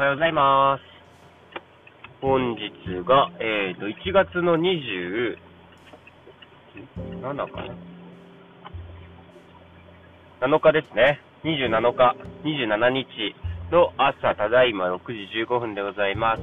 [0.00, 0.82] おはようございます。
[2.22, 2.70] 本日
[3.06, 5.36] が、えーと、1月の27
[7.20, 7.34] か
[10.40, 11.20] な ?7 日ですね。
[11.44, 12.16] 27日、
[12.48, 13.34] 27日
[13.70, 16.42] の朝、ただいま6時15分でございます。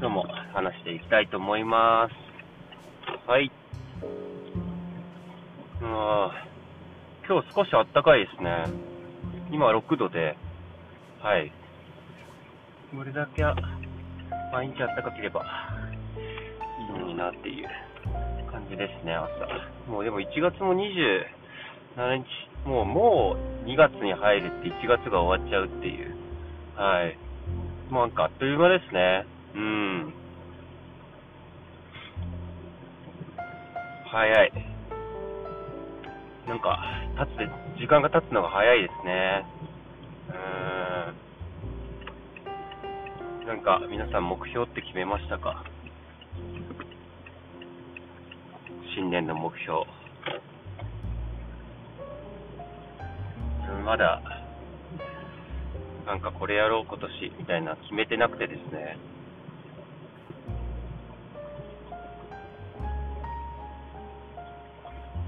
[0.00, 0.24] 今日も
[0.54, 2.14] 話していきたいと思います。
[3.30, 3.52] はい。
[5.82, 8.64] あー今日少し暖かいですね。
[9.52, 10.38] 今6度で、
[11.20, 11.52] はい。
[12.96, 13.42] これだけ
[14.50, 15.44] 毎日暖かければ
[16.78, 17.68] いいのになっていう
[18.50, 19.90] 感じですね、朝。
[19.90, 21.24] もうでも1月も27
[22.16, 22.24] 日、
[22.66, 26.16] もう、もう2月に入るって1月が終わっちゃうっていう。
[26.76, 27.18] はい。
[27.90, 29.26] もうなんかあっという間ですね。
[29.54, 30.14] うん。
[34.10, 34.52] 早い。
[36.48, 36.78] なんか、
[37.18, 39.44] 経つで、時間が経つのが早いですね。
[43.48, 45.64] なんか、皆さん目標って決めましたか？
[48.94, 49.84] 新年の目標。
[53.86, 54.20] まだ、
[56.04, 58.98] なんかこれやろう今年みたいな決めてなくてですね。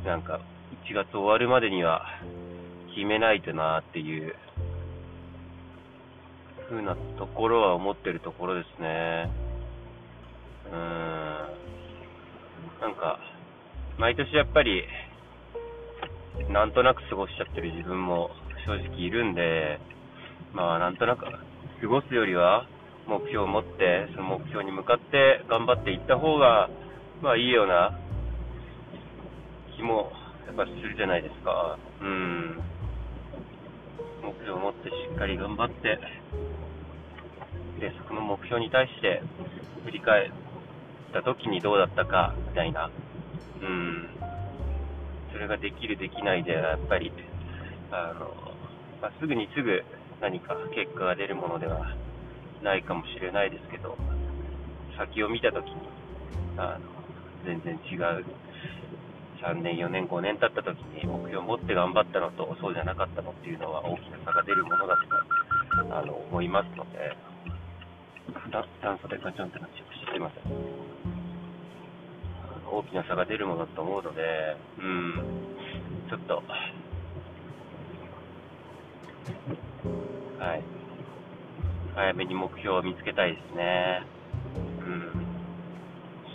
[0.05, 0.40] なんか、
[0.84, 2.05] 1月終わるまでには
[2.94, 4.36] 決めないとなっていう
[6.70, 9.28] 風なところは思ってるところですね。
[10.66, 10.80] うーん。
[12.80, 13.18] なんか、
[13.98, 14.84] 毎年やっぱり、
[16.48, 18.30] なんとなく過ごしちゃってる自分も
[18.64, 19.80] 正直いるんで、
[20.52, 22.66] まあなんとなく過ごすよりは
[23.06, 26.70] 目標を持って、その目標に向かって頑張っていった方が、
[27.20, 27.98] まあいいような
[29.77, 30.12] 気も
[30.46, 31.78] やっぱするじゃないですか。
[32.00, 32.60] うん。
[34.22, 35.98] 目標を持ってしっかり頑張って、
[37.81, 39.23] で、その目標に対して
[39.85, 40.30] 振り返っ
[41.13, 42.91] た時にどうだったか、みたいな。
[43.63, 44.08] うん。
[45.33, 47.13] それができる、できないでは、やっぱり、
[47.90, 48.30] あの、
[49.01, 49.83] まあ、すぐにすぐ
[50.20, 51.96] 何か結果が出るものでは
[52.63, 53.96] ないかもしれないですけど、
[54.98, 55.74] 先を見た時に、
[56.58, 56.80] あの、
[57.45, 58.24] 全然違う
[59.40, 67.17] 3年、4年、5年経った時に目標を持って頑張ったのとそうじゃなかったのっていうのは大きな差が出るものだとあの思いますので、
[68.51, 70.42] だ炭素でガチョンってなっちゃうすいません。
[72.70, 74.20] 大きな差が出るものだと思うので、
[74.79, 75.14] うん、
[76.08, 76.42] ちょっと、
[80.39, 80.63] はい。
[81.95, 84.07] 早めに目標を見つけたいですね。
[84.80, 85.13] うん。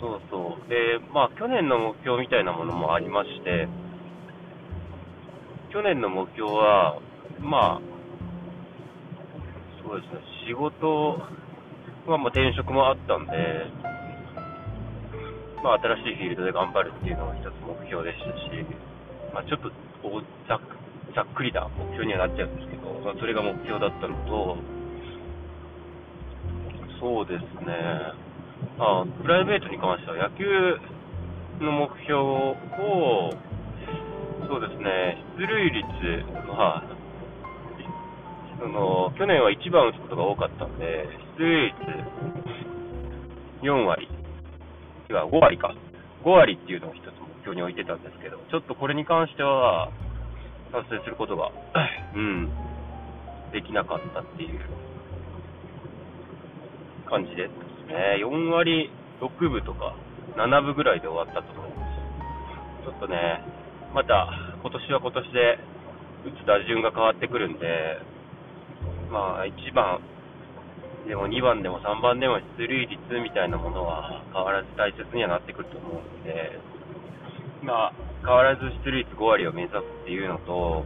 [0.00, 0.68] そうそう。
[0.68, 3.68] で、まあ、去年の目標みたいなものもありまして、
[5.72, 7.00] 去年の目標は、
[7.40, 7.80] まあ、
[9.82, 11.18] そうですね、仕事
[12.10, 13.32] は、まあ、転職もあったんで、
[15.62, 18.66] まあ、新しいフィールドで頑張るっていうのが一つ目標でしたし、
[19.34, 19.70] まあ、ちょっと
[20.06, 20.60] おざ
[21.14, 24.56] ざっくりな目標にはなっちゃうんですけど、まあ、それが目標だったのと、
[27.00, 27.74] そうですね、
[28.78, 30.44] あプライベートに関しては野球
[31.64, 33.32] の目標を、
[34.46, 35.84] そうですね、出塁率
[36.52, 36.82] は、
[38.58, 41.06] その去年は1番打つことが多かったんで、
[41.38, 41.76] 出塁率
[43.62, 44.08] 4割、
[45.10, 45.74] 違う、5割か。
[46.24, 49.90] 5割っていうのを一つ目標に置いてたんですけど、ちょっとこれに関しては、
[50.72, 51.52] 達成することが、
[52.14, 52.50] うん、
[53.52, 54.60] できなかったっていう
[57.06, 57.50] 感じです
[57.88, 58.18] ね。
[58.18, 58.90] 4割
[59.20, 59.94] 6分とか
[60.36, 62.84] 7分ぐらいで終わったと思います。
[62.84, 63.42] ちょっとね、
[63.94, 64.28] また
[64.60, 65.58] 今年は今年で
[66.26, 67.98] 打つ打順が変わってくるんで、
[69.10, 70.00] まあ1番
[71.06, 76.58] でも2番でも3番でも出塁率みたいなものは変わらず大切にはなってくると思うので、
[77.62, 77.92] まあ
[78.26, 80.84] 変わらず出塁率5割を目指すっていうのと、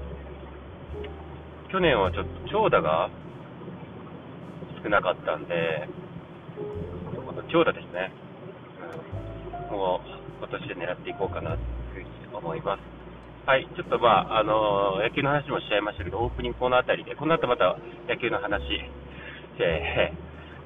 [1.72, 3.08] 去年はちょっと長打が
[4.82, 5.88] 少なかったんで、
[7.50, 8.12] 長打ですね、
[9.70, 10.08] うん、もう
[10.38, 12.99] 今年で狙っていこうかなというふうに思います。
[13.46, 17.76] はい、ちょっとまあ、あの野球の話もしちゃいましたけど、オープニングこの辺りで、この後また
[18.08, 18.62] 野球の話、
[19.58, 20.12] え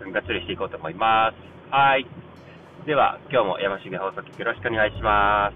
[0.01, 1.37] ー、がっつりしていこうと思います。
[1.73, 2.07] はい。
[2.85, 5.55] では、今日も山重放送局よろしくお願いします。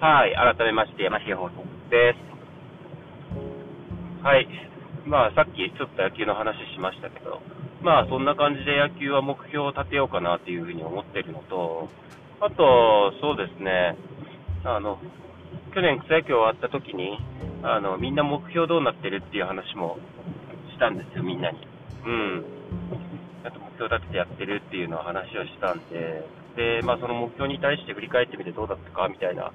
[0.00, 2.18] はい、改めまして山重放送局です。
[4.24, 4.71] はい。
[5.06, 7.40] まあ、さっきちょっと野球の話しましたけど、
[7.82, 11.88] まあ、そんな感じで野球は目標を立てようかなっていうふうに思ってるのと、
[12.40, 13.96] あと、そうですね、
[14.64, 14.98] あの、
[15.74, 17.18] 去年草野球終わった時に、
[17.62, 19.98] あの、みんな目標どうなってるっていう話も
[20.70, 21.58] したんですよ、みんなに。
[22.06, 22.44] うん。
[23.44, 26.24] あと目標立ててやってるっていうのを話をしたんで、
[26.56, 29.52] で、まあその目標に対して振り返ってみてどうだったかみたいな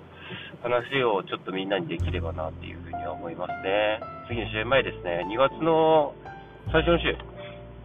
[0.64, 4.00] 話をちょっとみんなにできればなっていうふうには思いますね。
[4.28, 6.14] 次の試合前ですね、2月の
[6.72, 7.16] 最初の週、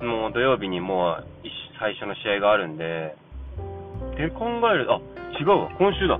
[0.04, 1.26] もう土曜日にもう
[1.78, 3.14] 最初の試合があるんで、
[4.12, 5.00] って考える、あ、
[5.38, 6.18] 違うわ、今週だ。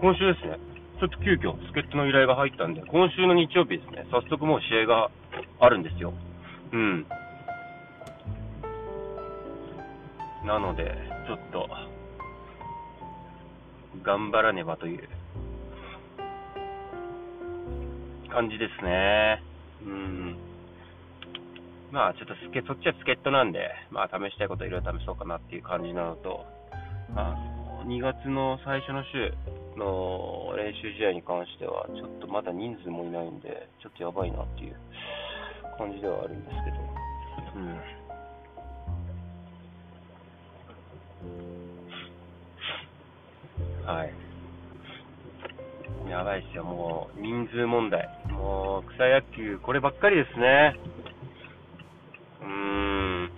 [0.00, 0.58] 今週ですね。
[1.00, 5.10] ちょっと急遽、助っ人の依頼が入ったんで、今週の日曜日ですね、早速もう試合が
[5.60, 6.12] あるんですよ。
[6.72, 7.06] うん。
[10.44, 10.92] なので、
[11.26, 11.68] ちょっと、
[14.02, 15.08] 頑張らねばという
[18.30, 19.42] 感じですね。
[19.82, 20.36] うん。
[21.90, 26.44] まあ、ちょっとスケ、そっちは助っ人なんで、まあ、試したいこといろいろ試そうかなっていう感じなのと、
[27.16, 27.34] あ、
[27.86, 29.32] 2月の最初の週
[29.78, 34.76] の練習試合に関しては、ちょっとまだ人数もいないんで、ちょっとやばいなっていう
[35.78, 36.76] 感じではあるんですけど、
[37.56, 37.97] うん。
[43.88, 44.12] はい。
[46.10, 48.06] やばいっすよ、もう、人数問題。
[48.28, 50.76] もう、草野球、こればっかりですね。
[52.42, 53.30] うーん。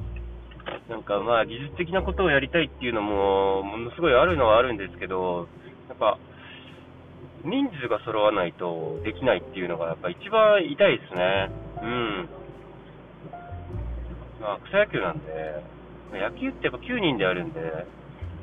[0.89, 5.47] なんかまあ、技術的なことをやりたいっていうのも、ものすごいあるのはあるんですけど、
[5.89, 6.19] やっぱ、
[7.45, 11.49] 人数が揃わないとできないっていうのが、やっぱ一番痛いですね。
[11.81, 12.29] うん。
[14.41, 15.63] まあ、草野球なんで、
[16.11, 17.61] 野球ってやっぱ9人であるんで、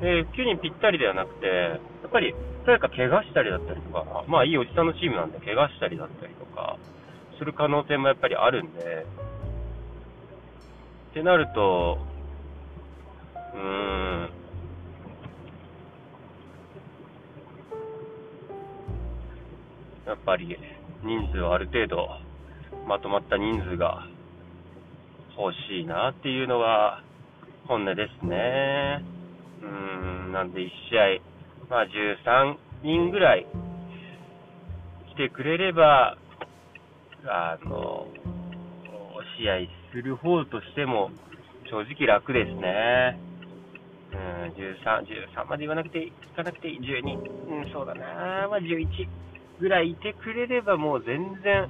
[0.00, 2.34] で、9人ぴったりではなくて、やっぱり
[2.66, 6.76] 誰か怪我したりだったりとか、まあいいおじさんのチームなんで怪我したりだったりとか、
[7.38, 9.06] する可能性もやっぱりあるんで、
[11.10, 11.98] ってなると、
[13.54, 14.30] うーん、
[20.06, 20.56] やっぱり
[21.02, 22.08] 人数はある程度
[22.86, 24.06] まとまった人数が
[25.36, 27.02] 欲しいなっていうのが
[27.66, 29.17] 本音ですね。
[29.62, 33.46] うん、なんで1試合、まあ13人ぐらい
[35.14, 36.16] 来てくれれば、
[37.24, 38.06] あの、
[39.38, 41.10] 試合する方としても
[41.70, 43.20] 正直楽ですね。
[44.12, 44.18] うん、
[44.54, 48.86] 13、13まで言わなくていかなくていい、12、うん、そうだな、まあ11
[49.60, 51.68] ぐらいいてくれればもう全然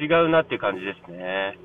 [0.00, 1.58] 違うなっていう感じですね。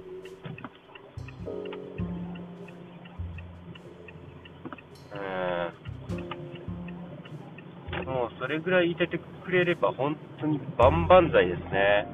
[8.05, 12.07] もうそれぐらいいててくれれば本当に万々歳ですね。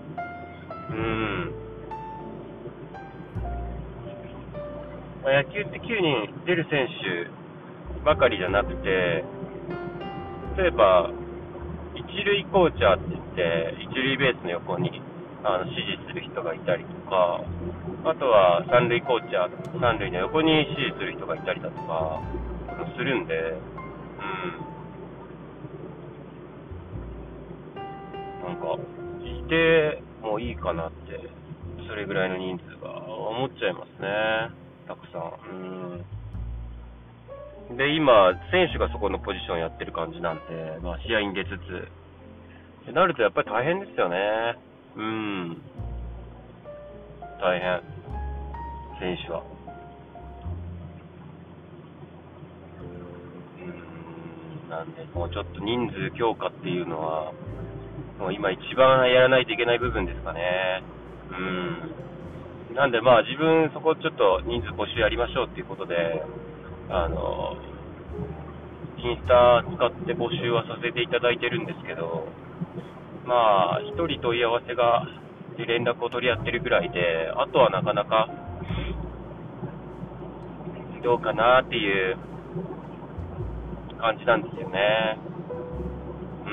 [0.90, 1.52] うん。
[5.24, 9.24] まあ、野球って9人出る選手ばかりじゃなくて、
[10.58, 11.12] 例えば、
[11.96, 15.02] 一塁コーチャーって言って、一塁ベースの横に
[15.44, 17.42] あの指示する人がいたりとか、
[18.06, 22.22] あとは三塁コーチャー、三塁の横に指示する人がいたりだとか、
[22.98, 23.38] するんで、う
[28.42, 28.48] ん。
[28.48, 28.76] なんか、
[29.24, 31.30] いてもいいかなって、
[31.88, 34.50] それぐらいの人数が思っちゃいますね。
[34.88, 35.32] たくさん。
[37.70, 37.78] うん。
[37.78, 41.52] で、今、選手がそこのポジションやってる感じなんで、まあ、試合に出つつ、
[42.84, 44.18] ってなるとやっぱり大変ですよね。
[44.96, 45.62] うん。
[47.40, 47.82] 大変。
[49.00, 49.44] 選手は。
[54.78, 57.34] なんで、もうちょっと人数強化っていうのは、
[58.22, 60.84] もう今一番やらないといけない部分ですかね。
[62.70, 62.76] うん。
[62.76, 66.22] なんでまあ自分そこちょっと人数募集やりましょうっていうことで、
[66.90, 67.58] あの、
[69.02, 72.28] インスタ使って募集はさせていただいてるんですけど、
[73.26, 75.08] まあ、一人問い合わせが、
[75.58, 78.30] 連絡を取り合ってるぐらいで、あとはなかなか、
[81.04, 82.18] どうかなっていう
[83.98, 85.18] 感じなんですよね。
[86.46, 86.50] う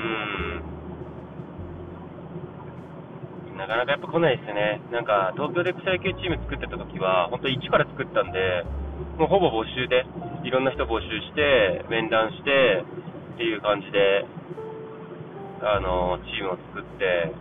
[3.53, 3.57] ん。
[3.57, 4.81] なかなかやっぱ来ないですね。
[4.91, 8.65] なんか、東京で草野球チーム作ってた時は、本当一から作ったんで、
[9.17, 10.05] もうほぼ募集で、
[10.43, 12.83] いろんな人募集して、面談して、
[13.35, 14.25] っていう感じで、
[15.61, 17.31] あの、チームを作って、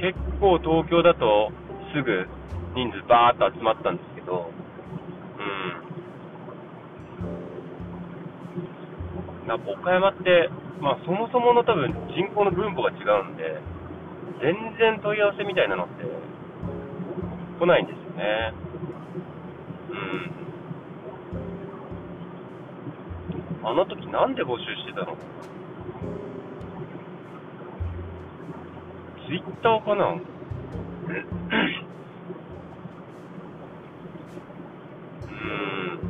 [0.00, 1.50] 結構東京だと
[1.94, 2.28] すぐ
[2.74, 4.50] 人数バーっと集まったんですけど、
[9.46, 10.50] なんか岡山って、
[10.80, 13.60] まあ、そもそもの多分人口の分母が違うんで、
[14.42, 16.04] 全然問い合わせみたいなのって
[17.58, 18.52] 来ないんですよね。
[19.90, 19.94] う
[23.64, 23.68] ん。
[23.68, 25.16] あの時なんで募集してたの？
[29.26, 30.12] ツイッターかな？
[30.12, 30.12] う
[35.38, 36.05] ん。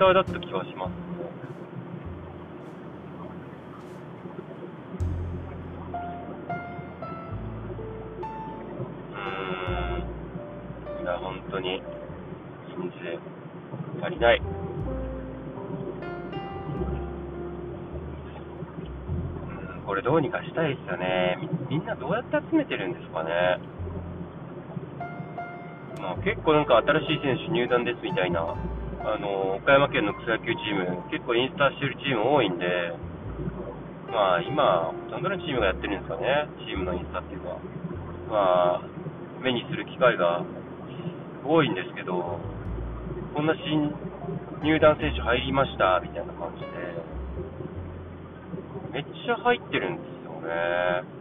[0.00, 0.92] ツイッターだった気がします。
[9.12, 9.18] うー
[11.00, 11.02] ん。
[11.02, 11.82] いや、本当に、
[12.68, 13.18] 人生、
[14.02, 14.38] 足りない。
[14.38, 14.46] うん
[19.86, 21.36] これどうにかしたいですよね。
[21.68, 23.60] みみんなどうやって集めてるんですかね。
[26.00, 28.56] まあ、結構なんか新しい選手入団ですみたいな、
[29.00, 32.92] あの、岡山県の草野球チーム、結構インスタしてるチーム多いんで、
[34.12, 37.56] まあ今、ほとんどのチームがやってるんですかね、チームのインスタっていうか。
[38.28, 38.82] まあ、
[39.42, 40.44] 目にする機会が
[41.44, 42.38] 多いんですけど、
[43.34, 43.88] こんな新
[44.62, 46.68] 入団選手入りましたみたいな感じで、
[48.92, 51.20] めっちゃ入ってるんですよね。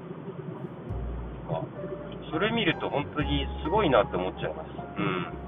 [2.31, 4.67] それ見ると本当にすごいなって思っちゃいます。
[4.99, 5.39] う。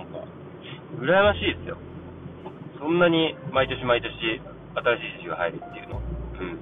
[0.00, 0.24] んか、
[1.00, 1.76] 羨ましいですよ。
[2.78, 4.42] そんなに毎年毎年新しい
[5.18, 6.00] 選手が入るっていうの。
[6.40, 6.58] うん。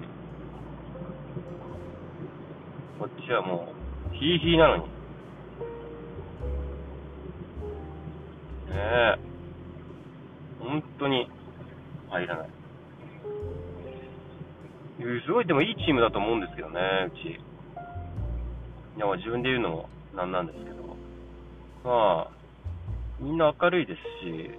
[2.98, 3.72] こっちはも
[4.12, 4.82] う、ヒーヒーなのに。
[4.82, 4.88] ね
[8.72, 9.18] え。
[10.60, 11.30] 本当に
[12.10, 12.48] 入らない。
[15.24, 17.28] すごい、でもいいチームだと思うんですけどね、うち。
[17.28, 20.76] いや、自分で言うのもなんなんですけど。
[21.84, 22.35] まあ、
[23.20, 24.50] みんな明るいですし、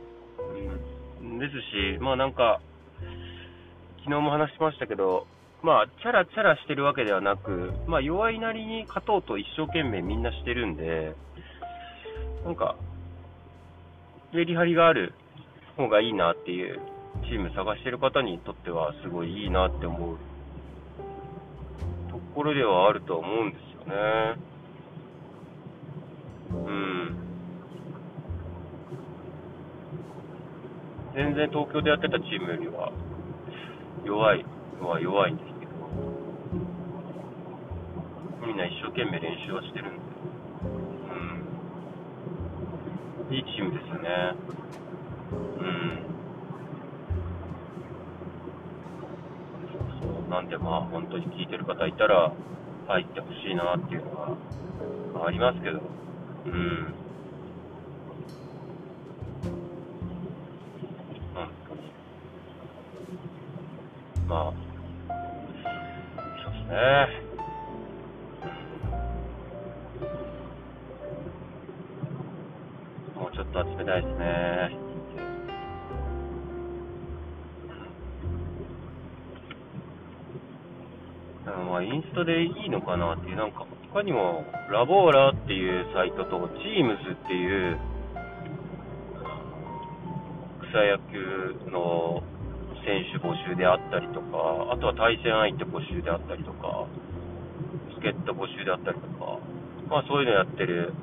[1.22, 1.52] うん、です
[1.96, 2.62] し、まあなんか、
[4.04, 5.28] 昨日も話しましたけど、
[5.64, 11.16] まあ、チャラチャラしてるわけではなく、まあ、弱いなりに勝とうと一生懸命みんなしてるんで、
[12.46, 12.76] なんか、
[14.34, 15.14] メリハリがある
[15.76, 16.80] 方がいいなっていう
[17.24, 20.18] チーム探してる方にとってはすごいいいなって思う
[22.10, 24.36] ところではあると思うんですよね。
[26.54, 27.27] うん。
[31.18, 32.94] 全然東京でやってたチームよりは
[34.06, 34.46] 弱い
[34.80, 35.74] のは弱いんですけど、
[38.46, 40.02] みんな一生懸命練習はしてるんで、
[43.26, 43.34] うん。
[43.34, 44.38] いいチームですよね。
[45.34, 46.06] うん。
[49.98, 50.30] そう。
[50.30, 52.32] なんでまあ、本当に聞いてる方いたら、
[52.90, 54.38] 入ってほしいなっていうのは、
[55.26, 55.82] ありますけど、
[56.46, 57.07] うん。
[64.28, 64.54] まあ、
[66.44, 66.76] そうですね。
[73.16, 74.88] もうちょっと集めたいですね。
[81.46, 87.78] まあ、インスタでいいのかなっていう、なんか他にも、ラボーラっていうサイトと、チームズっていう、
[90.70, 92.22] 草野球の
[92.88, 96.88] 選手募集であったりとか、あとは対戦相手募集であったりとか、
[98.00, 99.40] 助っ人募集であったりとか、
[99.92, 100.94] まあそういうのやってる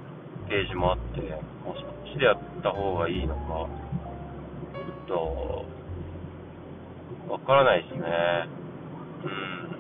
[0.48, 3.68] ページもあって、まあそっちでやった方がいいのか、
[5.04, 5.68] ちょっ
[7.28, 8.00] と、わからないですね。
[8.00, 9.76] うん。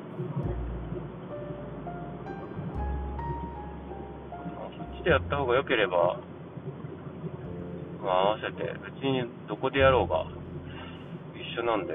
[4.60, 6.20] あそっちでやった方が良ければ、
[8.04, 10.43] まあ合わせて、別にどこでやろうが
[11.58, 11.94] 緒なんで、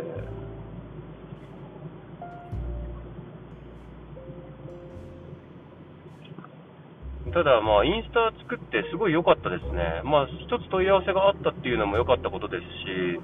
[7.32, 10.01] ただ、まあ、インスタ作ってすごい良かったですね。
[10.04, 13.22] まあ、一つ問い合わせがあったっていうのも良かったことですし、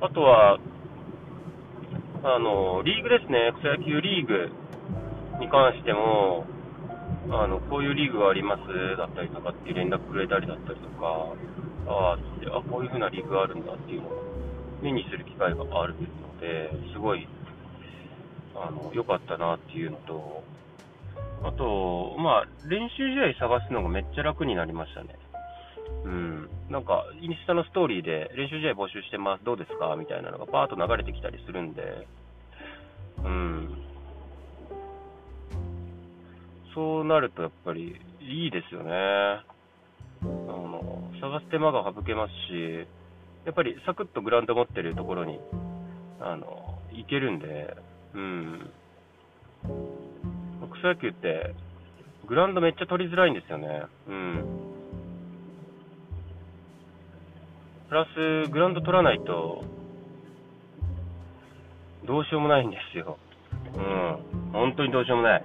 [0.00, 0.58] あとは、
[2.22, 4.48] あの、リーグですね、草野球リーグ
[5.40, 6.46] に関しても、
[7.30, 11.34] あの、こういうリーグがありますだったりとかっていう連絡くれたりだったりとか、
[11.88, 14.29] ああ、こういう風なリーグがあるんだっていうのを
[14.82, 17.26] 目にする機会があるので、すごい、
[18.54, 20.44] あの、良かったなっていうのと、
[21.42, 25.18] あと、まあ、練習試合探すのがめっちゃ楽になりましたね。
[26.04, 26.50] うん。
[26.68, 29.96] なんか、インスタのストーリーで練習試合募集してます、どうですか？
[29.96, 32.06] みたいなのがパーッと流れてきたりするんで、
[33.24, 33.82] うん。
[36.74, 38.92] そうなるとやっぱりいいですよね。
[38.92, 39.44] あ
[40.22, 42.86] の、探す手間が省けますし、
[43.44, 45.40] やっぱりサクッとグラウンド持ってるところに、
[46.20, 47.76] あの、行けるんで、
[48.14, 48.70] うん。
[50.72, 51.54] 草野球って、
[52.26, 53.82] グラウンドめっちゃ取りづらいんですよね。
[54.08, 54.44] うん。
[57.88, 59.64] プラス、グラウンド取らないと、
[62.06, 63.18] どうしようもないんですよ。
[63.74, 64.50] うん。
[64.52, 65.44] 本当にどうしようもない。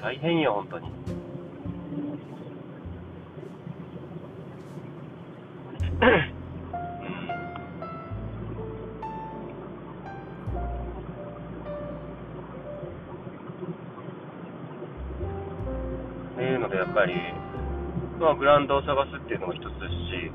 [0.00, 1.21] 大変よ、本当に。
[6.02, 6.10] って
[16.42, 17.14] いうので、やっぱり、
[18.18, 20.32] まあ、グラウンドを探すっていうのも一つですし、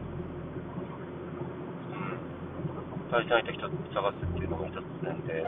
[1.91, 3.61] うん、対戦相手一つ
[3.93, 5.43] 探すっていうのも一つなんで、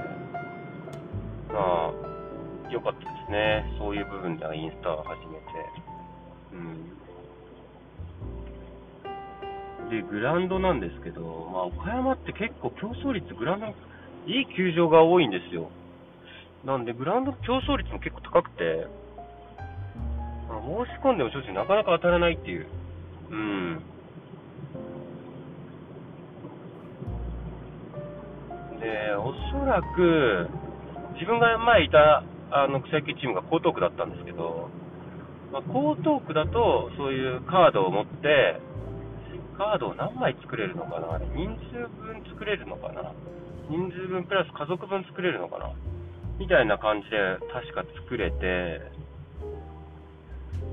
[1.48, 1.96] まあ、
[2.70, 3.74] 良かったですね。
[3.80, 5.46] そういう部分ではインスタを始めて。
[6.52, 7.09] うん。
[9.90, 13.68] で、グラウンドなんですけど、まあ、岡山って結構競争率、グラウンド、
[14.28, 15.70] いい球場が多いんですよ。
[16.66, 18.88] なんで、グラウンド競争率も結構高くて、
[20.48, 22.68] まあ、申し込んでも正直なかなか当たらないっていう。
[23.32, 23.80] うん。
[28.80, 30.50] で、おそらく、
[31.14, 34.70] 自分が前いたあの草野球チームが江東区だったんですけど、
[35.52, 38.60] まあ、江東区だとそういうカードを持って、
[39.60, 41.16] カードを何枚作れるのかな？
[41.16, 43.12] あれ、人数分作れるのかな？
[43.70, 45.74] 人数分プラス家族分作れるのかな？
[46.40, 47.18] みたいな感じで
[47.52, 48.80] 確か作れて、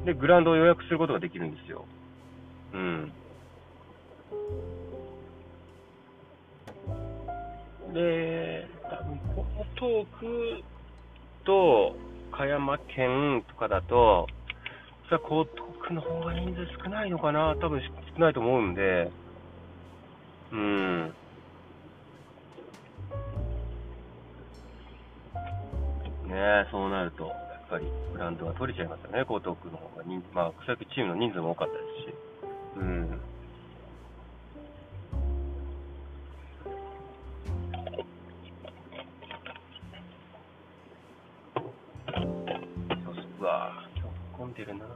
[0.04, 1.84] で、グラウンドを予約することができるんですよ。
[2.74, 3.12] うん。
[7.92, 10.62] で、多分、江東区
[11.44, 11.96] と、
[12.32, 14.28] 岡山県とかだと、
[15.06, 15.28] それは
[15.86, 17.54] 区の方が人数少ないのかな？
[17.60, 19.10] 多分少ないと思うんで、
[20.52, 21.14] うん。
[26.28, 27.34] ね、そうなると、やっ
[27.70, 32.14] ぱりグランドが取れちゃいますよね、江東区の方が人、まあ、草野チームの人数も多かったですし。
[32.76, 33.20] うん。
[44.54, 44.86] てるな。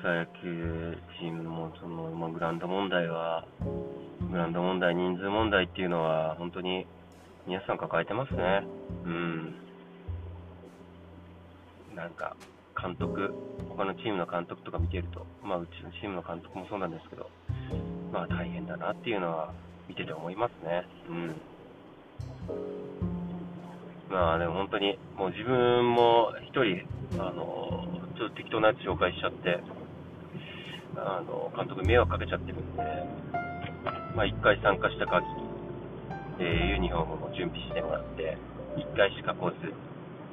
[0.00, 3.44] 草野球チームのその、まあ、グラウンド問題は、
[4.30, 6.86] グラウンド問題、人数問題っていうのは、本当に
[7.46, 8.62] 皆さん抱えてますね。
[9.04, 9.54] うん。
[11.96, 12.36] なんか、
[12.80, 13.34] 監督、
[13.70, 17.28] 他のチームの監督とか見てると、まあ、うちのチームの監督もそうなんですけど、
[18.12, 19.52] まあ、大変だなっていうのは
[19.88, 20.86] 見てて思いますね。
[21.08, 21.34] うん。
[24.10, 26.86] まあでも本当に、もう自分も一人、
[27.20, 27.84] あの、
[28.16, 29.60] ちょっと適当なやつ紹介しちゃって、
[30.98, 32.82] あの、監督迷惑かけちゃってるんで、
[34.14, 35.42] まあ一回参加した限り、
[36.40, 38.36] えー、ユニフォームも準備してもらって、
[38.76, 39.72] 一回しか来ず、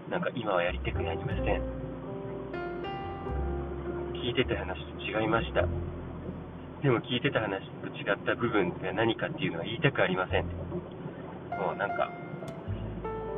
[0.09, 1.61] なんか今はやりたくなりません。
[4.13, 5.67] 聞いてた話と違いました。
[6.81, 10.45] でも聞いてた話と違った部分が何かっていうのは言いたくありません。
[11.57, 12.09] もうなんか、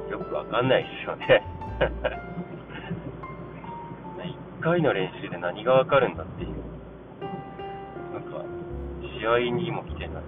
[0.10, 1.44] よくわかんないですよね
[4.60, 6.67] 1回の練習で何がわかるんだっていう。
[9.28, 10.24] なんか、試合にも来てない。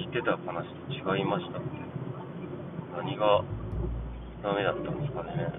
[0.00, 1.60] 知ってた話と違いました。
[2.96, 3.44] 何が
[4.42, 5.52] ダメだったんですかね。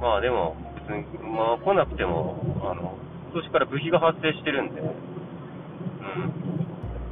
[0.00, 0.54] まあでも、
[0.86, 2.94] 別に、まあ来なくても、あの、
[3.32, 4.88] 今年から部費が発生してるんで、うん。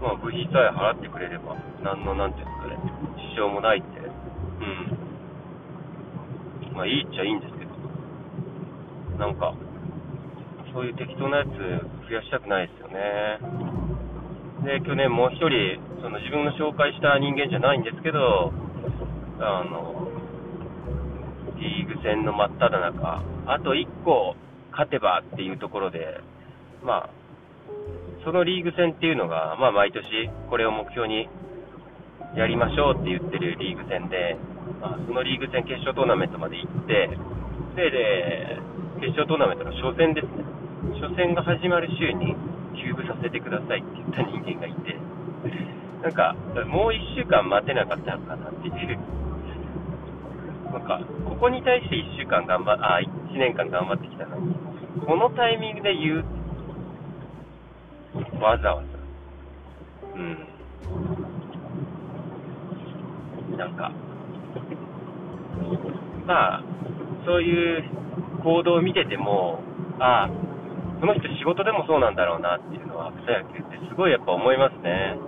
[0.01, 2.79] まあ部費さえ払ってくれれば、何の、なんていうんですかね、
[3.35, 4.03] 支障もないってう
[6.71, 6.77] ん。
[6.77, 7.71] まあ、いいっちゃいいんですけど、
[9.19, 9.55] なんか、
[10.75, 13.39] そういう適当なやつ増やしたくないですよね。
[14.67, 18.53] で、去年もう一人、その自分の紹介した人間じゃないんですけど、
[19.39, 20.09] あの、
[21.63, 24.35] リーグ戦の真っ只中、あと1個
[24.73, 26.21] 勝てばっていうところで、
[26.83, 27.11] まあ、
[28.25, 30.03] そのリーグ戦っていうのが、まあ毎年
[30.51, 31.29] これを目標に
[32.35, 34.37] やりましょうって言ってるリーグ戦で、
[34.81, 37.11] まあ、そのリーグ戦決勝トーナメントまで行って、
[37.77, 38.59] で、で
[39.01, 40.54] 決勝トーナメントの初戦ですね。
[41.01, 42.37] 初戦が始まる週に
[42.75, 44.97] 休部させてくださいって言った人間がいて、
[46.03, 46.35] なんか、
[46.67, 48.99] もう1週間待てなかったのかなっていう。
[50.73, 54.55] なんか、ここに対して1週間頑張あ、1年間頑張ってきたのに、
[55.07, 56.25] このタイミングで言う、
[58.43, 58.89] わざわざ。
[60.15, 60.39] うん。
[63.57, 63.93] なんか、
[66.27, 66.63] まあ、
[67.25, 67.85] そういう
[68.43, 69.61] 行動を見てても、
[69.99, 70.54] ああ、
[71.05, 75.21] この人仕事でもそうなんだろうなっていうのは、草野球ってすごいやっぱ思いますね。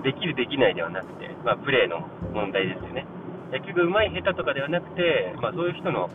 [0.00, 0.02] ん。
[0.02, 3.04] できるできないではなくて、まあ、プレーの問題ですよね。
[3.52, 6.12] 野球が上手い下手とかではなくて、まあ、そういう人の思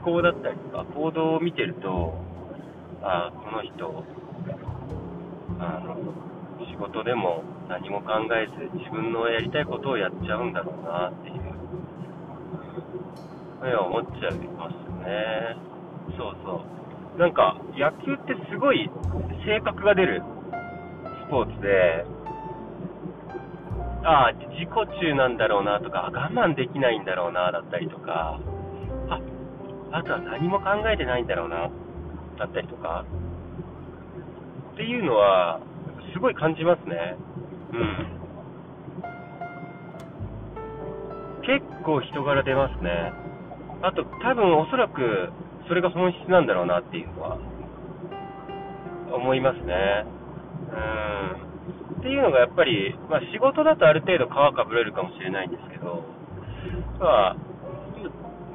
[0.00, 2.16] 考だったりとか行動を見てると
[3.02, 4.04] ああこの人
[5.58, 5.98] あの
[6.70, 11.42] 仕事でも何も考えず自分のやりたいことをやっちゃうんだろうなっていうふ
[13.64, 14.74] うに思っちゃいます
[15.04, 15.67] ね
[16.16, 16.62] そうそ
[17.16, 18.90] うなんか野球ってすごい
[19.44, 20.22] 性格が出る
[21.26, 22.04] スポーツで
[24.04, 28.40] ああ、自己中なんだろうなとか、我慢できないんだろうなだったりとか、
[29.10, 29.20] あ、
[29.92, 31.68] あとは何も考えてないんだろうな
[32.38, 33.04] だったりとか、
[34.72, 35.60] っていうのは、
[36.14, 37.16] すごい感じますね。
[37.72, 38.18] うん。
[41.42, 43.12] 結構人柄出ますね。
[43.82, 45.30] あと、多分おそらく、
[45.68, 47.38] それが本質なんだろうなっていうのは、
[49.12, 50.04] 思いますね。
[50.72, 52.00] うん。
[52.00, 56.04] っていうのがやっぱり、まあ、仕事だとある程度皮かぶれるかもしれないんですけど、
[57.00, 57.36] まあ、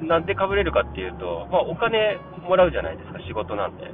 [0.03, 3.91] なんでかぶれるかっていうと、まあ、お金もらうじゃないですか、仕事なんで。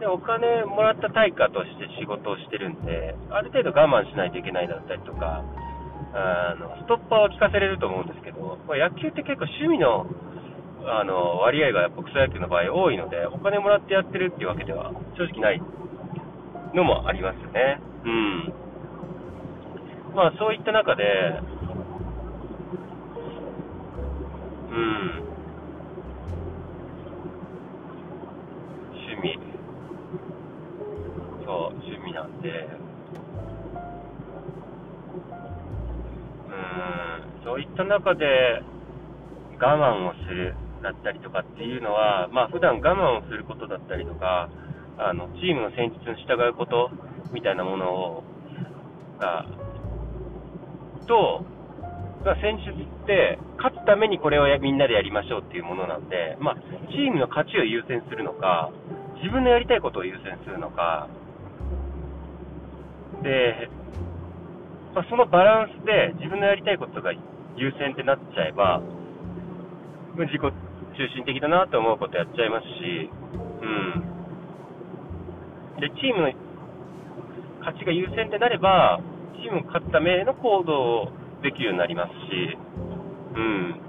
[0.00, 5.42] で、お金もらった対価として仕事をしてるんで、ある程度我慢しないといけないだったりとか、
[6.12, 10.06] あのストッパーは効かせれると思うんですけど、まあ、野球って結構趣味の
[10.88, 15.60] あの割合がやっぱ草野球の場合多いので、お金もらってやってるっていうわけでは正直ない
[16.74, 17.80] のもありますよね。
[18.04, 18.54] うん。
[20.14, 21.02] まあそういった中で、
[24.70, 25.22] うん。
[28.94, 29.38] 趣味。
[31.44, 32.48] そう、趣味なんで、
[36.48, 36.50] う
[37.40, 38.62] ん、そういった中で
[39.58, 40.54] 我慢をする
[40.86, 44.48] だったりとかっていうのは、まあ普段我慢をすることだったりとか、
[44.98, 46.90] あのチームの戦術に従うこと
[47.34, 48.24] みたいなものを
[49.18, 49.44] が
[51.06, 51.44] と、
[52.24, 56.54] まあ、戦術って勝つためにこれをみんなでやりましょうっていうものなんで、まあ、
[56.90, 58.70] チームの勝ちを優先するのか
[59.22, 61.08] 自分のやりたいことを優先するのか
[63.22, 63.70] で、
[64.94, 67.12] まあ、そのバランスで自分のやりたいことが
[67.56, 68.82] 優先ってなっちゃえば
[70.18, 70.65] 自己
[70.96, 73.10] 中心的だなと思うことやっちゃいますし、
[75.76, 76.32] うん、で、チームの
[77.60, 79.00] 勝ちが優先ってなれば、
[79.36, 82.56] チームが勝つための行動をできるようになりますし、
[83.36, 83.80] うん。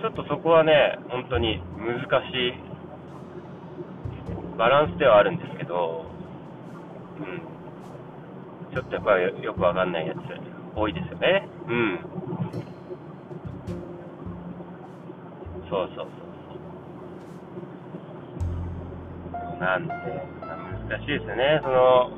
[0.00, 2.54] ちょっとそこはね、本当に難しい
[4.58, 6.06] バランスではあるんですけど、
[7.20, 8.74] うん。
[8.74, 10.18] ちょっとやっぱりよくわかんないやつ
[10.76, 11.48] 多いですよね。
[11.68, 12.35] うん。
[15.70, 16.26] そうそうそう。
[19.58, 19.92] なんで、
[20.88, 21.60] 難しいですよね。
[21.62, 22.10] その、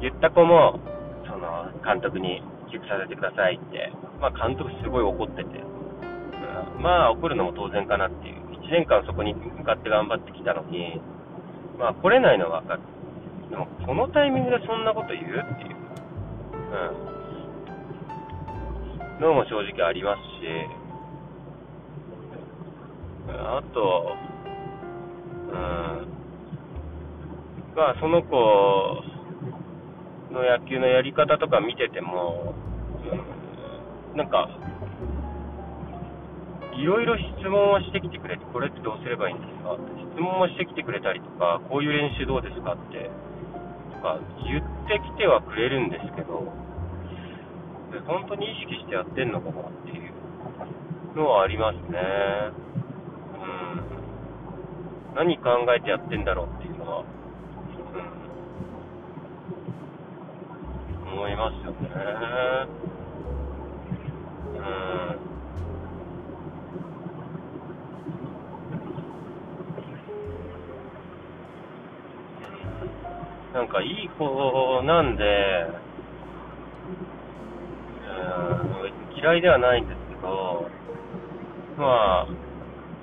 [0.00, 0.80] 言った子も、
[1.26, 8.46] その、監督に寄付させてくださいって、まあ監督すごい怒ってて、うん、まあ怒るのも当然かなっていう。
[8.66, 11.00] 1年間そこに向かって頑張ってきたのに、
[11.78, 12.80] まあ来れないのは分かる。
[13.50, 15.76] でも、このタイミングでそんなこと言うっていう。
[19.20, 19.20] うん。
[19.20, 20.85] のも正直ありますし、
[23.38, 24.16] あと、
[25.52, 26.08] うん
[27.76, 28.34] まあ、その子
[30.32, 32.54] の野球のやり方とか見てても、
[34.14, 34.48] なんか、
[36.72, 39.74] いろいろ質問はしてきてくれて、これってどうすればいいんですか？
[39.74, 43.10] って質問はしてきてくれたりとか、こういう練習どうですかって、
[43.96, 46.52] とか言ってきてはくれるんですけど、
[48.06, 50.12] 本当に意識してやってんのかなっていう
[51.16, 51.98] のはありますね。
[55.16, 57.06] 何考えてやってんだろうっていうのは、うん
[61.16, 61.88] 思いますよね。
[64.54, 65.26] うん。
[73.54, 75.24] なんかいい子なんで、
[79.14, 80.68] うん、嫌いではないんですけど、
[81.78, 82.28] まあ、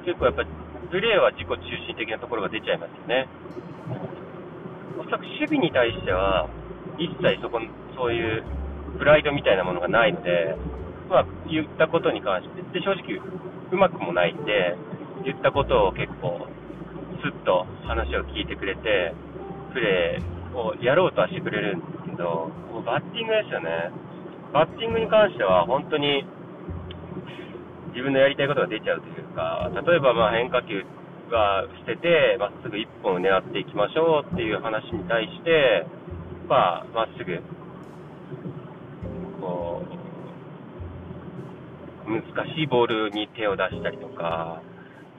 [0.05, 0.49] 結構やっぱり、
[0.89, 3.27] プレーは自己中心的なところが出ちゃいますよね。
[4.99, 6.49] おそらく守備に対しては、
[6.97, 7.59] 一切そこ
[7.95, 8.43] そういう
[8.97, 10.55] プライドみたいなものがないので、
[11.09, 13.19] まあ、言ったことに関して、で正直、
[13.71, 14.77] うまくもないんで、
[15.25, 16.47] 言ったことを結構、
[17.21, 19.13] すっと話を聞いてくれて、
[19.73, 23.91] プレーをやろうとはしてくれるんですけど、もうバッティングですよね。
[24.53, 26.23] バッティングに関しては、本当に
[27.93, 30.83] 自分のやりたいことが出ちゃうというか、例えばまあ変化球
[31.29, 35.85] が捨てて、まっすぐ1本狙っていきましょうっていう話に対して、
[36.47, 37.41] まあ、まっすぐ、
[39.41, 39.81] こ
[42.07, 42.21] う、難
[42.55, 44.61] しいボールに手を出したりとか、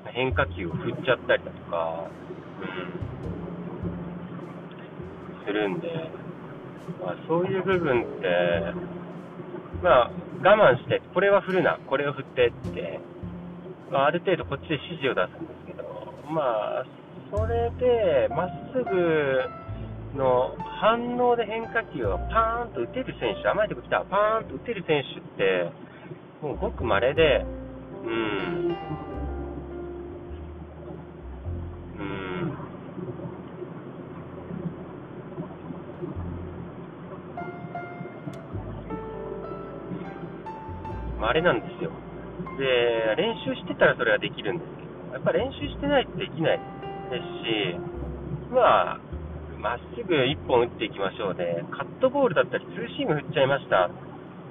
[0.06, 2.08] 変化球を振っちゃったりだとか、
[5.46, 5.88] するんで、
[7.04, 8.72] まあ、そういう部分って、
[9.82, 10.10] まあ、
[10.42, 13.00] 我慢して、これは振るな、これを振ってって、
[13.90, 15.84] まあ、ある程度こっちで指示を出すんですけど、
[16.30, 16.42] ま
[16.80, 16.84] あ、
[17.30, 19.42] それで、まっすぐ
[20.16, 25.70] の反応で変化球をパーンと打てる選手、甘いとこ来たパーンと打てる選手って、
[26.42, 27.44] もうごく稀で、
[28.04, 28.76] うん、
[31.98, 32.58] うん、
[41.20, 41.90] 稀なんですよ。
[42.58, 46.60] で、練習してたらそれはできるんですけど、やっぱ練習してないとできない
[47.10, 47.78] ですし、
[48.50, 49.00] まあ、
[49.58, 53.90] まっすぐ1本打っていきましょうで、カットボールだったり、ツーシーム振っちゃいました。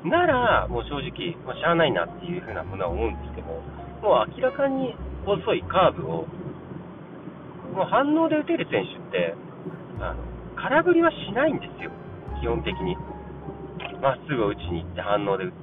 [0.04, 3.48] なら、もう正直、まあ、しゃあないなっていう風なものは思うんですけど、
[4.02, 6.28] もう明らかに遅いカーブを、
[7.72, 9.36] もう反応で打てる選手って、
[10.02, 10.24] あの
[10.56, 11.92] 空振りはしないんですよ、
[12.42, 12.98] 基本的に。
[14.02, 15.63] まっすぐを打ちに行って反応で打って。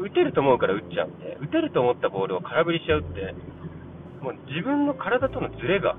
[0.00, 3.34] 打てると思うから打っちゃうんで、打てると思ったボールを空振りしちゃうって、
[4.24, 5.96] もう自分の体とのズレが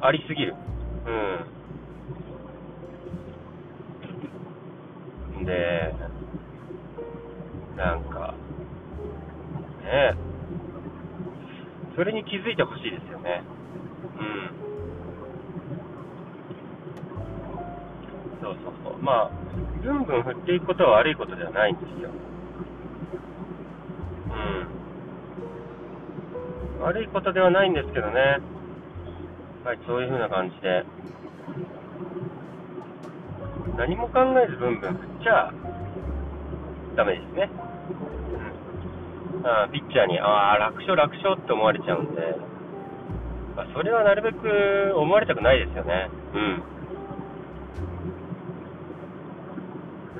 [0.00, 0.54] ありすぎる。
[5.36, 5.44] うん。
[5.44, 5.92] で、
[7.76, 8.34] なんか、
[9.82, 10.14] ね
[11.96, 13.42] それに気づいてほしいですよね。
[14.20, 14.50] うん。
[18.40, 19.02] そうそうそう。
[19.02, 19.30] まあ、
[19.82, 22.10] ぐんぐん振っていくことは悪いことではないんですよ。
[24.32, 24.34] う
[26.80, 26.84] ん。
[26.84, 28.38] 悪いことではないんですけどね。
[29.64, 30.84] はい、そういう風な感じで、
[33.76, 35.52] 何も考えずブンブン振っちゃ
[36.96, 37.50] ダメですね。
[39.44, 42.20] あピッチャーに、ああ、楽勝、楽勝って思われちゃうんで、
[43.56, 46.10] まあ、それはなるべく思われたくないですよね。
[46.34, 46.62] うん。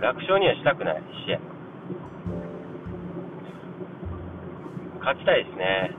[0.00, 1.38] 楽勝にはしたくない、試合。
[5.00, 5.90] 勝ちたいですね。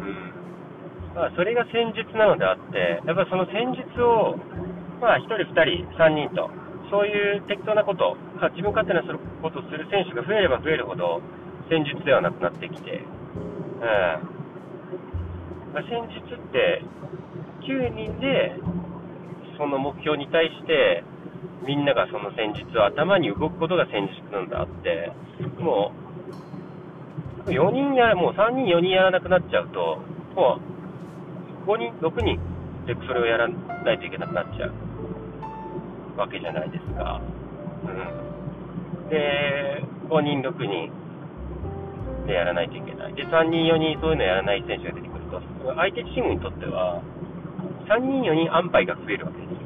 [0.00, 1.14] うん。
[1.14, 4.36] まあ、それが戦術なのであって、やっぱその戦術を、
[5.00, 6.50] まあ、1人、2人、3人と、
[6.90, 8.16] そういう適当なこと、
[8.56, 9.02] 自分勝手な
[9.42, 11.20] ことをする選手が増えれば増えるほど、
[11.68, 13.02] 戦術ではなくなってきて、
[13.78, 14.38] うん
[15.74, 16.82] まあ、戦術って
[17.60, 18.56] 9人で
[19.58, 21.04] その目標に対して
[21.66, 25.12] みんながその戦術を頭に動くことが戦術なんだって
[25.60, 26.07] もう
[27.50, 29.98] 4人やもう3人4人やらなくなっちゃうと
[30.34, 30.58] も
[31.66, 32.40] う5人6人
[32.86, 37.20] でそれをやらないといけなくなっちゃうわけじゃないですか、
[37.84, 40.90] うん、で5人6人
[42.28, 43.14] でやらないといけない。
[43.14, 45.40] で、3人、4人そういうのやらない選手が出てくると、
[45.74, 47.00] 相手チームにとっては、
[47.88, 49.56] 3人、4人安牌が増えるわけですよ。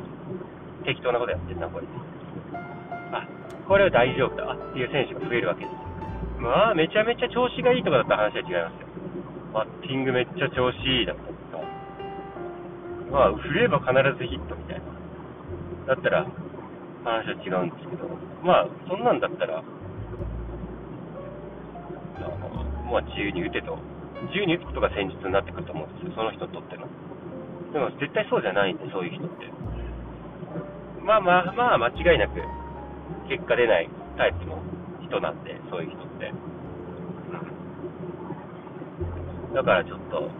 [0.86, 1.86] 適当なことやってるな、これ。
[3.12, 3.26] あ、
[3.66, 5.78] これは大丈夫だっていう選手が増えるわけですよ。
[6.42, 8.90] まあ、めちゃめちゃ調子がいいとかだったら話は違いますよ。
[9.54, 11.62] バッティングめっちゃ調子いいだったとか、
[13.14, 15.94] まあ、振れば必ずヒットみたいな。
[15.94, 16.26] だったら、
[17.06, 18.10] 話は違うんですけど、
[18.42, 19.62] まあ、そんなんだったら、
[22.90, 23.78] まあ、自由に打てと、
[24.34, 26.90] 自由に打つことが戦術になってくると思うんですよ、その人にとっての。
[27.72, 29.46] でも絶対そうじゃないんで、そういう人って。
[31.06, 32.42] まあまあまあ、間違いなく
[33.30, 34.58] 結果出ないタイプの
[35.12, 36.32] 人なんで、そういう人って。
[39.54, 40.30] だからちょっと、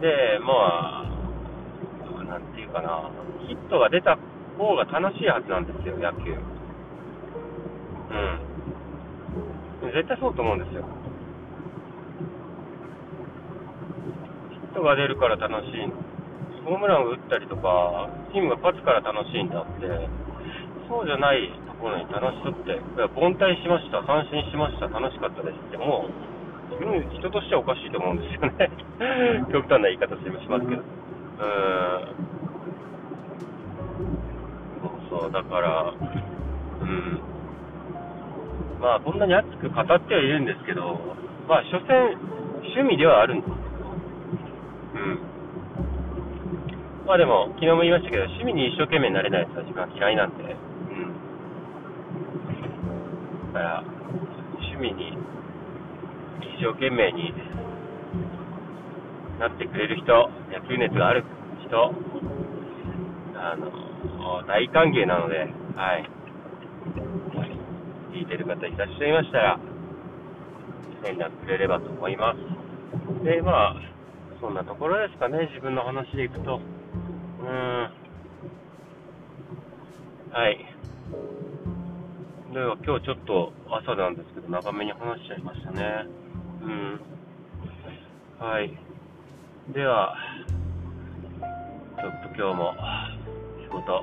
[0.00, 3.10] で、まあ、なんていうかな、
[3.46, 4.16] ヒットが出た
[4.56, 6.32] 方が楽しいはずなんですよ、野球。
[6.32, 8.14] う
[9.84, 9.92] ん。
[9.92, 10.84] 絶対そうと思うんですよ。
[14.50, 15.92] ヒットが出るから楽しい。
[16.64, 20.08] ホームランを打ったりとか、チームが勝つから楽しいんだって、
[20.88, 22.82] そうじゃないころに楽しさって、
[23.14, 26.12] 凡退しました、三振しました、楽しかったですって、もう、
[27.14, 28.70] 人としてはおかしいと思うんですよね。
[29.50, 30.82] 極端な言い方しますけど。
[30.82, 31.46] うー
[32.12, 32.28] ん。
[34.82, 35.94] そうそう、だから、
[36.80, 37.20] うん。
[38.80, 41.16] まあ、こんなに熱く語ってはいるんですけど、
[41.48, 42.16] まあ、所詮、
[42.62, 43.56] 趣味ではあるんですよ。
[44.94, 45.18] うん。
[47.06, 50.44] まあでも、昨日も言いましたけど、趣味に一生懸命になれないやつは自分は嫌いなんで、
[53.58, 55.18] から、趣味に
[56.46, 57.34] 一生懸命に
[59.40, 61.24] なってくれる人、野球熱がある
[61.66, 61.92] 人、
[63.34, 65.38] あの、大歓迎なので、
[65.74, 66.08] はい。
[68.14, 69.58] 聞いてる方いらっしゃいましたら、
[71.02, 73.24] 連絡くれればと思います。
[73.24, 73.76] で、まあ、
[74.40, 76.60] そんなところですかね、自分の話でいくと。
[77.40, 77.90] うーん。
[80.30, 80.77] はい。
[82.52, 86.06] では、今日ちょっと朝なんですけど、長めに話しちゃいましたね。
[86.62, 87.00] うん。
[88.40, 88.72] はい。
[89.74, 90.16] では、
[92.00, 92.74] ちょっと今日も
[93.60, 94.02] 仕事、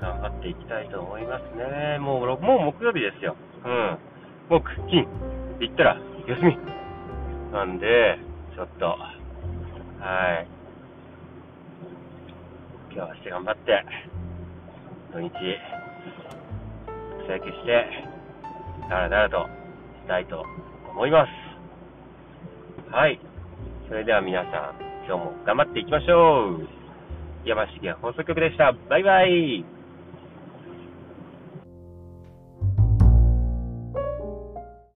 [0.00, 1.98] 頑張っていきたいと思いますね。
[1.98, 3.34] もう、もう木曜日ですよ。
[3.64, 3.98] うん。
[4.48, 5.04] 木、金、
[5.58, 6.56] 行ったら休み。
[7.52, 8.16] なんで、
[8.54, 9.00] ちょっと、は
[10.40, 10.46] い。
[12.94, 13.84] 今日はして頑張って、
[15.12, 15.30] 土日、
[17.24, 17.86] 草野球して、
[18.88, 19.46] だらだらと
[20.02, 20.44] したいと
[20.90, 21.30] 思います。
[22.92, 23.18] はい。
[23.88, 26.68] それでは皆さん、今日も頑張っていきましょう。
[27.44, 28.72] 山重放送局でした。
[28.88, 29.73] バイバイ。